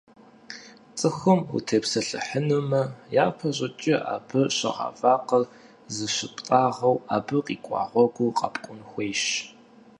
[0.97, 2.81] Цӏыхум утепсэлъыхьынумэ,
[3.23, 5.43] япэщӏыкӏэ абы щыгъа вакъэр
[5.93, 9.23] зылъыптӏагъэу, абы къикӏуа гъуэгур къэпкӏун хуейщ.